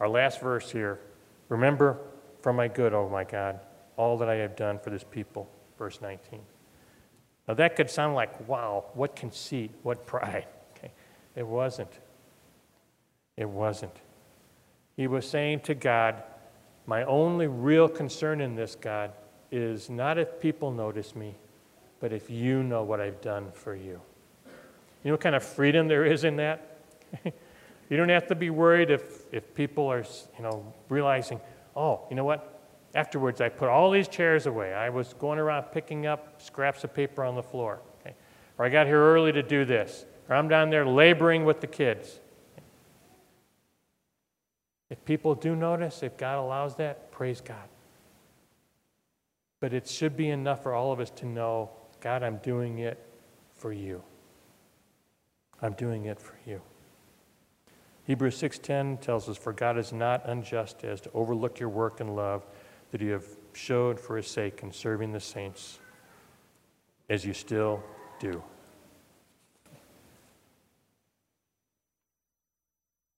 [0.00, 0.98] Our last verse here
[1.50, 1.98] Remember
[2.42, 3.60] for my good, O my God,
[3.96, 5.50] all that I have done for this people.
[5.76, 6.40] Verse 19.
[7.46, 10.46] Now that could sound like, wow, what conceit, what pride.
[10.78, 10.92] Okay.
[11.34, 11.90] It wasn't.
[13.36, 13.96] It wasn't.
[14.96, 16.22] He was saying to God,
[16.86, 19.12] My only real concern in this, God,
[19.50, 21.34] is not if people notice me,
[21.98, 24.00] but if you know what I've done for you.
[25.02, 26.78] You know what kind of freedom there is in that?
[27.24, 30.04] you don't have to be worried if, if people are,
[30.36, 31.40] you know, realizing,
[31.74, 32.60] oh, you know what?
[32.94, 34.74] Afterwards, I put all these chairs away.
[34.74, 37.80] I was going around picking up scraps of paper on the floor.
[38.00, 38.14] Okay?
[38.58, 40.04] Or I got here early to do this.
[40.28, 42.20] Or I'm down there laboring with the kids.
[44.90, 47.68] If people do notice, if God allows that, praise God.
[49.60, 51.70] But it should be enough for all of us to know
[52.00, 52.98] God, I'm doing it
[53.54, 54.02] for you.
[55.62, 56.60] I'm doing it for you.
[58.04, 62.16] Hebrews 6:10 tells us for God is not unjust as to overlook your work and
[62.16, 62.46] love
[62.90, 65.78] that you have showed for his sake in serving the saints
[67.08, 67.82] as you still
[68.18, 68.42] do.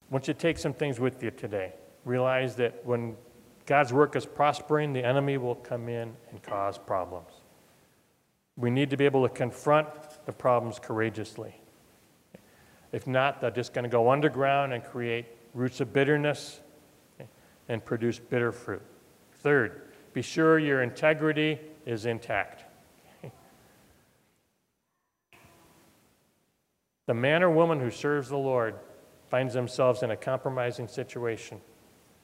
[0.03, 1.73] I want you to take some things with you today.
[2.05, 3.17] Realize that when
[3.65, 7.31] God's work is prospering, the enemy will come in and cause problems.
[8.57, 9.89] We need to be able to confront
[10.27, 11.62] the problems courageously.
[12.93, 16.61] If not, they're just going to go underground and create roots of bitterness
[17.69, 18.83] and produce bitter fruit.
[19.37, 19.83] Third,
[20.13, 22.65] be sure your integrity is intact.
[27.07, 28.77] The man or woman who serves the Lord
[29.29, 31.61] finds themselves in a compromising situation.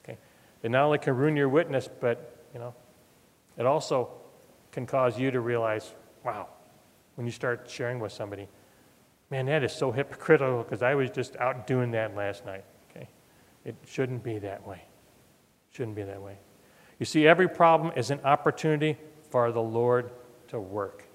[0.03, 0.17] Okay?
[0.63, 2.73] It not only can ruin your witness, but you know,
[3.57, 4.09] it also
[4.71, 5.93] can cause you to realize,
[6.23, 6.47] wow,
[7.15, 8.47] when you start sharing with somebody,
[9.31, 12.63] Man, that is so hypocritical because I was just out doing that last night.
[12.89, 13.07] Okay?
[13.63, 14.83] It shouldn't be that way.
[15.71, 16.37] Shouldn't be that way.
[16.97, 18.97] You see, every problem is an opportunity
[19.29, 20.09] for the Lord
[20.47, 21.05] to work.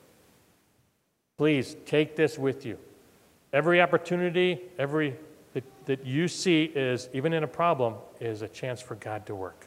[1.37, 2.79] Please take this with you.
[3.53, 5.17] Every opportunity, every
[5.55, 9.35] that, that you see is, even in a problem, is a chance for God to
[9.35, 9.67] work.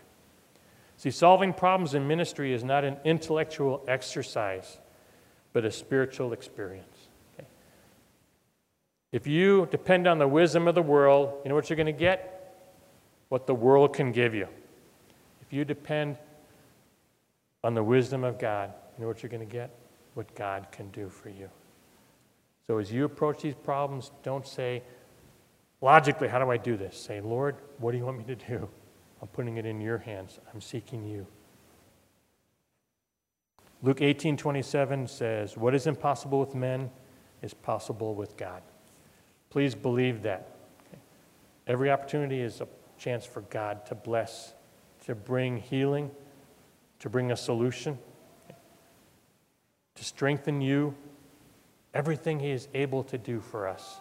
[0.98, 4.80] See, solving problems in ministry is not an intellectual exercise,
[5.54, 6.97] but a spiritual experience.
[9.12, 11.91] If you depend on the wisdom of the world, you know what you're going to
[11.91, 12.34] get?
[13.30, 14.47] What the world can give you.
[15.41, 16.18] If you depend
[17.64, 19.72] on the wisdom of God, you know what you're going to get?
[20.14, 21.49] What God can do for you.
[22.68, 24.84] So as you approach these problems, don't say,
[25.80, 26.97] logically, how do I do this?
[26.97, 28.68] Say, Lord, what do you want me to do?
[29.22, 30.39] I'm putting it in your hands.
[30.53, 31.26] I'm seeking you.
[33.84, 36.89] Luke 18 27 says, What is impossible with men
[37.41, 38.62] is possible with God.
[39.50, 40.56] Please believe that.
[41.66, 42.68] Every opportunity is a
[42.98, 44.54] chance for God to bless,
[45.06, 46.12] to bring healing,
[47.00, 47.98] to bring a solution,
[49.95, 50.95] to strengthen you.
[51.93, 53.98] Everything He is able to do for us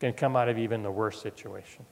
[0.00, 1.84] can come out of even the worst situation.